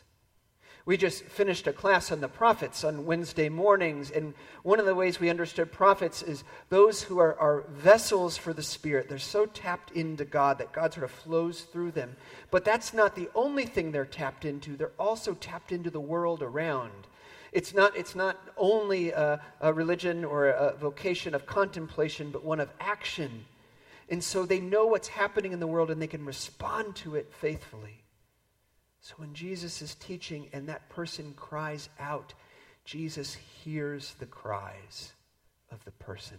[0.88, 4.32] We just finished a class on the prophets on Wednesday mornings, and
[4.62, 8.62] one of the ways we understood prophets is those who are, are, vessels for the
[8.62, 9.06] Spirit.
[9.06, 12.16] They're so tapped into God that God sort of flows through them.
[12.50, 16.42] But that's not the only thing they're tapped into, they're also tapped into the world
[16.42, 17.06] around.
[17.52, 22.60] It's not, it's not only a, a religion or a vocation of contemplation, but one
[22.60, 23.44] of action.
[24.08, 27.30] And so they know what's happening in the world and they can respond to it
[27.30, 28.04] faithfully.
[29.00, 32.34] So when Jesus is teaching and that person cries out,
[32.84, 35.12] Jesus hears the cries
[35.70, 36.38] of the person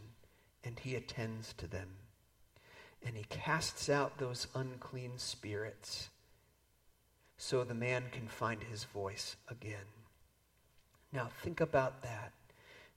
[0.64, 1.88] and he attends to them.
[3.05, 6.10] And he casts out those unclean spirits
[7.38, 9.88] so the man can find his voice again.
[11.14, 12.34] Now, think about that.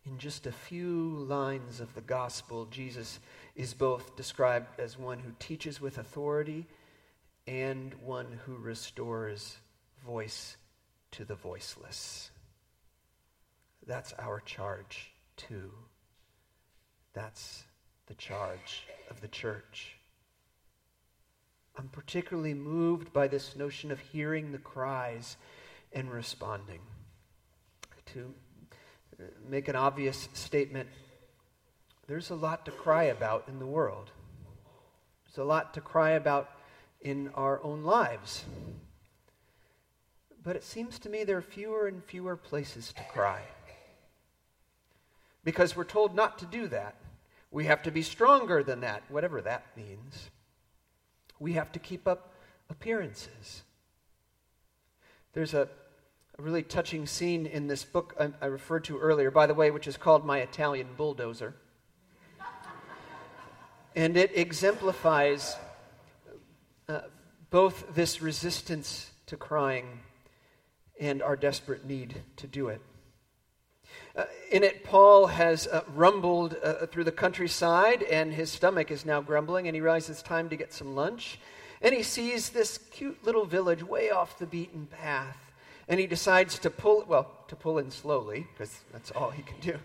[0.04, 3.20] In just a few lines of the gospel, Jesus
[3.54, 6.66] is both described as one who teaches with authority
[7.46, 9.56] and one who restores
[10.04, 10.56] voice
[11.12, 12.30] to the voiceless.
[13.86, 15.72] That's our charge, too.
[17.14, 17.64] That's
[18.06, 19.96] the charge of the church.
[21.76, 25.36] I'm particularly moved by this notion of hearing the cries
[25.92, 26.80] and responding.
[28.14, 28.34] To
[29.48, 30.88] make an obvious statement,
[32.06, 34.10] there's a lot to cry about in the world.
[35.24, 36.50] There's a lot to cry about
[37.02, 38.44] in our own lives.
[40.42, 43.42] But it seems to me there are fewer and fewer places to cry.
[45.44, 46.96] Because we're told not to do that.
[47.50, 50.30] We have to be stronger than that, whatever that means.
[51.38, 52.32] We have to keep up
[52.70, 53.62] appearances.
[55.32, 55.68] There's a,
[56.38, 59.70] a really touching scene in this book I, I referred to earlier, by the way,
[59.70, 61.54] which is called My Italian Bulldozer.
[63.94, 65.56] and it exemplifies
[66.88, 67.00] uh,
[67.50, 70.00] both this resistance to crying
[71.00, 72.80] and our desperate need to do it.
[74.14, 79.06] Uh, in it, Paul has uh, rumbled uh, through the countryside, and his stomach is
[79.06, 81.38] now grumbling, and he realizes it's time to get some lunch.
[81.80, 85.38] And he sees this cute little village way off the beaten path,
[85.88, 89.58] and he decides to pull, well, to pull in slowly, because that's all he can
[89.60, 89.78] do.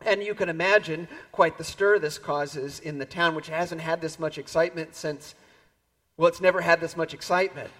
[0.00, 4.00] And you can imagine quite the stir this causes in the town, which hasn't had
[4.00, 5.34] this much excitement since,
[6.16, 7.70] well, it's never had this much excitement.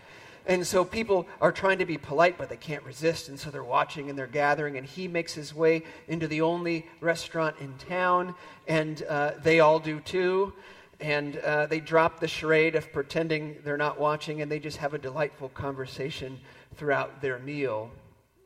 [0.46, 3.28] And so people are trying to be polite, but they can't resist.
[3.28, 4.76] And so they're watching and they're gathering.
[4.76, 8.34] And he makes his way into the only restaurant in town.
[8.68, 10.52] And uh, they all do too.
[11.00, 14.42] And uh, they drop the charade of pretending they're not watching.
[14.42, 16.38] And they just have a delightful conversation
[16.76, 17.90] throughout their meal.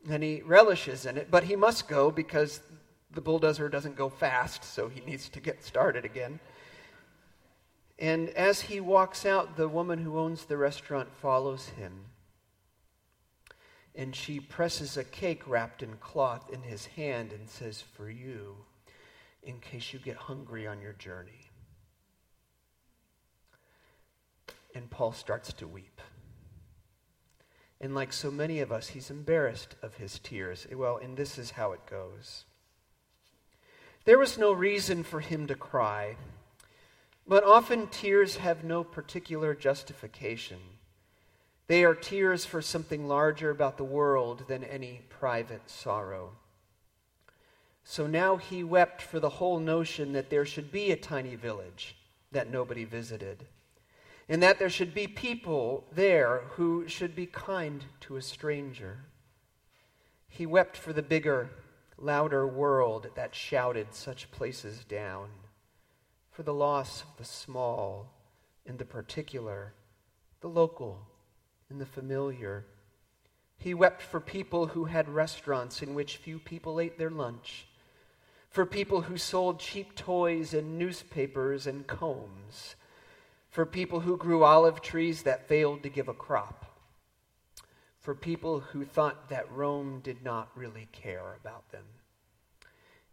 [0.09, 1.29] And he relishes in it.
[1.29, 2.61] But he must go because
[3.11, 4.63] the bulldozer doesn't go fast.
[4.63, 6.39] So he needs to get started again.
[7.99, 12.05] And as he walks out, the woman who owns the restaurant follows him.
[13.93, 18.55] And she presses a cake wrapped in cloth in his hand and says, For you,
[19.43, 21.51] in case you get hungry on your journey.
[24.73, 25.99] And Paul starts to weep.
[27.81, 30.67] And like so many of us, he's embarrassed of his tears.
[30.71, 32.45] Well, and this is how it goes.
[34.05, 36.15] There was no reason for him to cry.
[37.29, 40.57] But often tears have no particular justification.
[41.67, 46.31] They are tears for something larger about the world than any private sorrow.
[47.83, 51.95] So now he wept for the whole notion that there should be a tiny village
[52.31, 53.45] that nobody visited.
[54.29, 58.99] and that there should be people there who should be kind to a stranger.
[60.27, 61.49] He wept for the bigger,
[61.97, 65.29] louder world that shouted such places down,
[66.39, 68.13] for the loss of the small
[68.65, 69.73] and the particular,
[70.39, 71.05] the local
[71.69, 72.63] and the familiar.
[73.57, 77.67] He wept for people who had restaurants in which few people ate their lunch,
[78.49, 82.77] for people who sold cheap toys and newspapers and combs,
[83.49, 86.65] for people who grew olive trees that failed to give a crop,
[87.99, 91.83] for people who thought that Rome did not really care about them.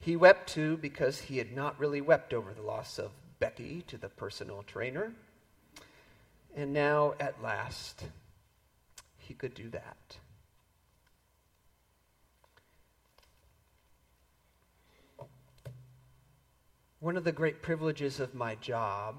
[0.07, 3.99] He wept too because he had not really wept over the loss of Becky to
[3.99, 5.13] the personal trainer.
[6.55, 8.05] And now, at last,
[9.19, 10.17] he could do that.
[17.01, 19.17] One of the great privileges of my job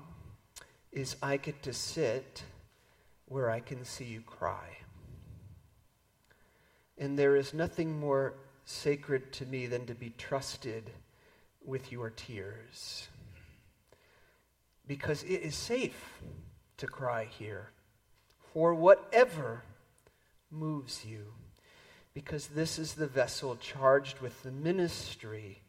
[0.93, 2.43] is I get to sit
[3.25, 4.77] where I can see you cry.
[6.97, 8.35] And there is nothing more
[8.67, 10.91] sacred to me than to be trusted
[11.65, 13.07] with your tears.
[14.85, 16.19] Because it is safe
[16.75, 17.69] to cry here
[18.53, 19.63] for whatever
[20.51, 21.33] moves you.
[22.13, 25.61] Because this is the vessel charged with the ministry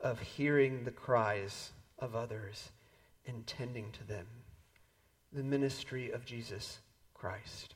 [0.00, 2.70] of hearing the cries of others
[3.26, 4.26] and tending to them.
[5.32, 6.78] The ministry of Jesus
[7.14, 7.74] Christ.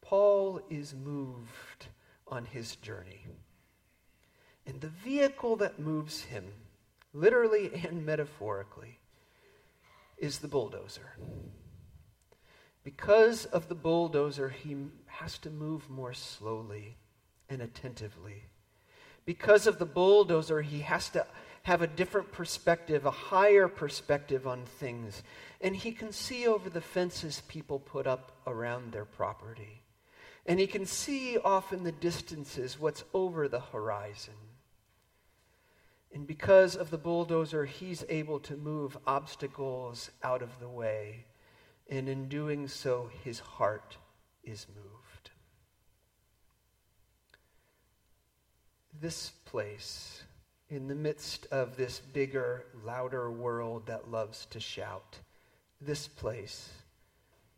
[0.00, 1.86] Paul is moved
[2.30, 3.26] on his journey.
[4.66, 6.44] And the vehicle that moves him,
[7.12, 8.98] literally and metaphorically,
[10.16, 11.16] is the bulldozer.
[12.84, 14.76] Because of the bulldozer, he
[15.06, 16.96] has to move more slowly
[17.48, 18.44] and attentively.
[19.24, 21.26] Because of the bulldozer, he has to
[21.62, 25.22] have a different perspective, a higher perspective on things.
[25.60, 29.82] And he can see over the fences people put up around their property.
[30.46, 34.34] And he can see off in the distances what's over the horizon.
[36.12, 41.24] And because of the bulldozer, he's able to move obstacles out of the way.
[41.88, 43.96] And in doing so, his heart
[44.42, 45.30] is moved.
[49.00, 50.24] This place,
[50.68, 55.18] in the midst of this bigger, louder world that loves to shout,
[55.80, 56.70] this place,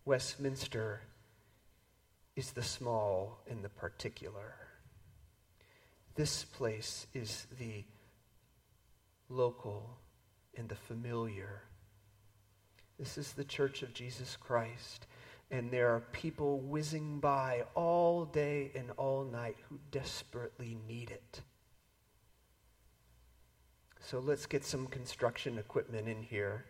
[0.05, 1.01] Westminster,
[2.37, 4.55] is the small and the particular.
[6.15, 7.85] This place is the
[9.29, 9.99] local
[10.57, 11.63] and the familiar.
[12.99, 15.07] This is the church of Jesus Christ.
[15.51, 21.43] And there are people whizzing by all day and all night who desperately need it.
[24.01, 26.65] So let's get some construction equipment in here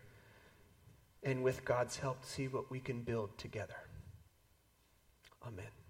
[1.23, 3.82] and with God's help, see what we can build together.
[5.45, 5.82] Amen.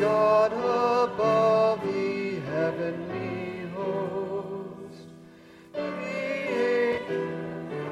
[0.00, 5.08] God above the heavenly host.
[5.72, 7.00] The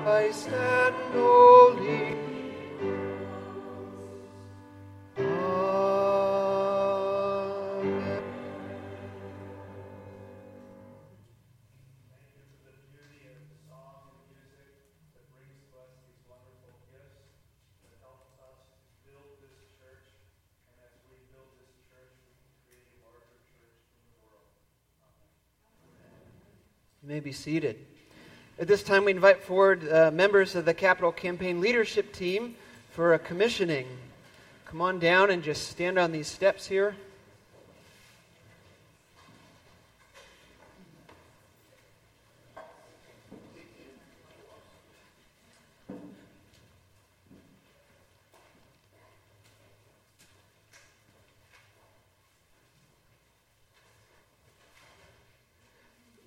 [0.07, 1.54] I stand oh,
[27.25, 27.77] be seated.
[28.59, 32.55] At this time, we invite forward uh, members of the Capital Campaign leadership team
[32.91, 33.87] for a commissioning.
[34.67, 36.95] Come on down and just stand on these steps here.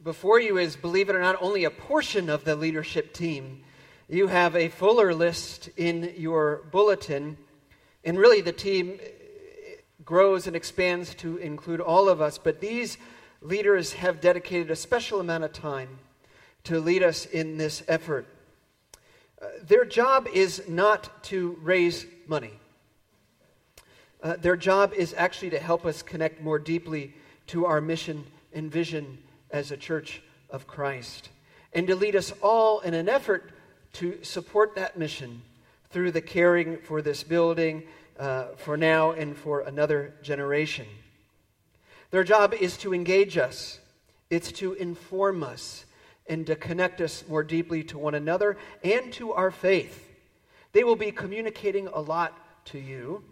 [0.07, 3.65] Before you is, believe it or not, only a portion of the leadership team.
[4.07, 7.37] You have a fuller list in your bulletin,
[8.05, 9.01] and really the team
[10.05, 12.37] grows and expands to include all of us.
[12.37, 12.97] But these
[13.41, 15.99] leaders have dedicated a special amount of time
[16.63, 18.27] to lead us in this effort.
[19.41, 22.53] Uh, their job is not to raise money.
[24.23, 27.13] Uh, their job is actually to help us connect more deeply
[27.47, 29.17] to our mission and vision
[29.51, 31.29] as a church of Christ,
[31.73, 33.51] and to lead us all in an effort
[33.93, 35.41] to support that mission
[35.89, 37.83] through the caring for this building
[38.19, 40.85] uh, for now and for another generation.
[42.11, 43.79] Their job is to engage us,
[44.29, 45.85] it's to inform us,
[46.27, 50.03] and to connect us more deeply to one another and to our faith.
[50.73, 53.23] They will be communicating a lot to you.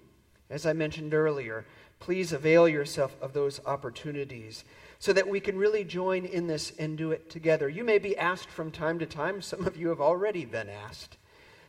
[0.49, 1.65] As I mentioned earlier,
[1.99, 4.63] please avail yourself of those opportunities
[4.99, 7.69] so that we can really join in this and do it together.
[7.69, 11.17] You may be asked from time to time, some of you have already been asked,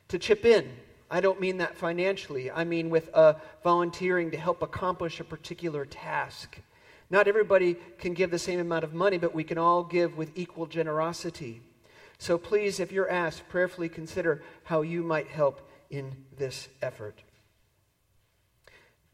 [0.09, 0.71] to chip in.
[1.11, 5.85] I don't mean that financially, I mean with uh, volunteering to help accomplish a particular
[5.85, 6.59] task.
[7.11, 10.37] Not everybody can give the same amount of money, but we can all give with
[10.37, 11.63] equal generosity.
[12.19, 17.23] So please, if you're asked, prayerfully consider how you might help in this effort.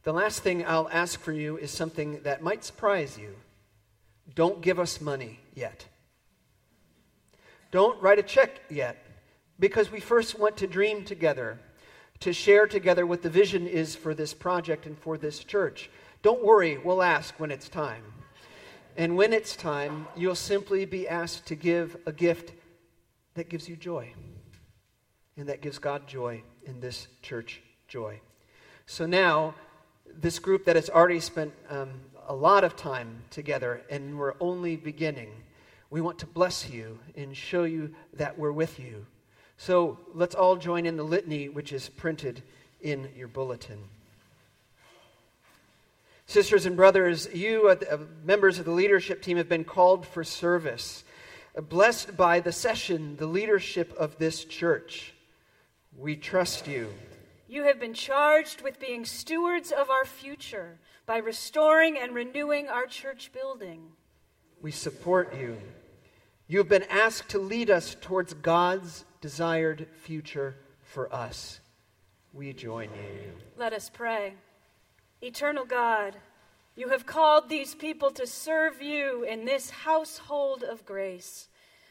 [0.05, 3.37] The last thing I'll ask for you is something that might surprise you.
[4.35, 5.87] Don't give us money yet.
[7.71, 9.05] Don't write a check yet,
[9.59, 11.59] because we first want to dream together,
[12.21, 15.89] to share together what the vision is for this project and for this church.
[16.23, 18.03] Don't worry, we'll ask when it's time.
[18.97, 22.53] And when it's time, you'll simply be asked to give a gift
[23.35, 24.13] that gives you joy,
[25.37, 28.21] and that gives God joy, in this church joy.
[28.87, 29.55] So now,
[30.21, 31.91] this group that has already spent um,
[32.29, 35.31] a lot of time together and we're only beginning,
[35.91, 39.07] we want to bless you and show you that we're with you.
[39.57, 42.43] So let's all join in the litany which is printed
[42.81, 43.79] in your bulletin.
[46.27, 51.05] Sisters and brothers, you, uh, members of the leadership team, have been called for service.
[51.57, 55.13] Uh, blessed by the session, the leadership of this church.
[55.99, 56.89] We trust you.
[57.53, 62.87] You have been charged with being stewards of our future by restoring and renewing our
[62.87, 63.93] church building.
[64.63, 65.59] We support you.
[66.49, 71.61] You have been asked to lead us towards God's desired future for us.
[72.33, 73.33] We join you.
[73.59, 74.33] Let us pray.
[75.21, 76.17] Eternal God,
[76.75, 81.49] you have called these people to serve you in this household of grace,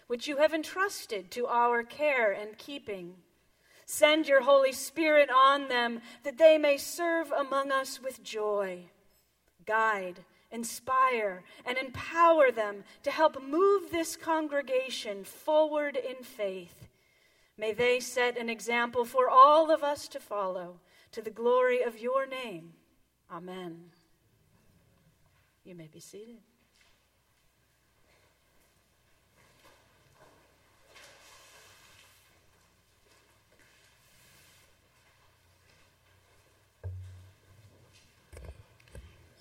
[0.08, 3.14] which you have entrusted to our care and keeping.
[3.92, 8.86] Send your Holy Spirit on them that they may serve among us with joy.
[9.66, 16.88] Guide, inspire, and empower them to help move this congregation forward in faith.
[17.58, 20.80] May they set an example for all of us to follow
[21.12, 22.72] to the glory of your name.
[23.30, 23.92] Amen.
[25.66, 26.40] You may be seated.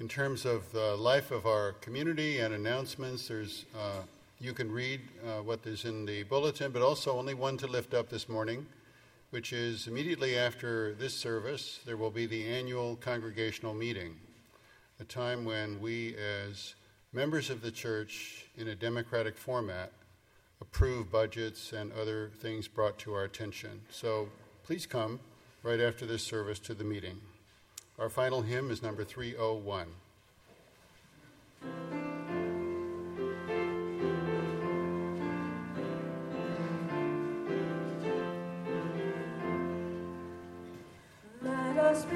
[0.00, 4.00] In terms of the life of our community and announcements, there's uh,
[4.38, 7.92] you can read uh, what is in the bulletin, but also only one to lift
[7.92, 8.66] up this morning,
[9.28, 14.16] which is immediately after this service, there will be the annual congregational meeting,
[15.00, 16.76] a time when we, as
[17.12, 19.92] members of the church in a democratic format,
[20.62, 23.82] approve budgets and other things brought to our attention.
[23.90, 24.30] So
[24.62, 25.20] please come
[25.62, 27.20] right after this service to the meeting.
[28.00, 29.86] Our final hymn is number 301.
[41.42, 42.06] Let us.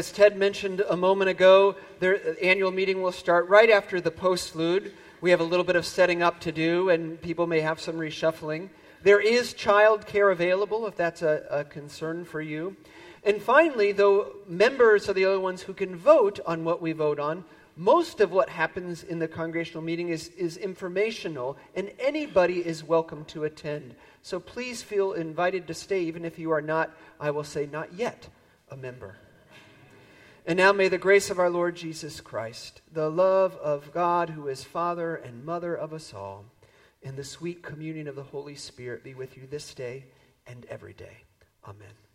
[0.00, 4.92] As Ted mentioned a moment ago, the annual meeting will start right after the postlude.
[5.20, 7.96] We have a little bit of setting up to do, and people may have some
[7.96, 8.70] reshuffling.
[9.02, 12.76] There is child care available if that's a, a concern for you.
[13.24, 17.20] And finally, though members are the only ones who can vote on what we vote
[17.20, 17.44] on,
[17.76, 23.26] most of what happens in the congregational meeting is, is informational, and anybody is welcome
[23.26, 23.94] to attend.
[24.22, 26.90] So please feel invited to stay, even if you are not,
[27.20, 28.30] I will say, not yet
[28.70, 29.16] a member.
[30.46, 34.48] And now may the grace of our Lord Jesus Christ, the love of God, who
[34.48, 36.44] is Father and Mother of us all,
[37.02, 40.06] and the sweet communion of the Holy Spirit be with you this day
[40.46, 41.24] and every day.
[41.66, 42.09] Amen.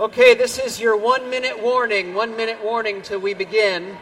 [0.00, 2.14] Okay, this is your one minute warning.
[2.14, 3.98] One minute warning till we begin.